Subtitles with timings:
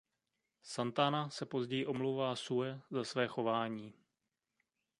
[0.63, 3.93] Santana se později omlouvá Sue za své chování.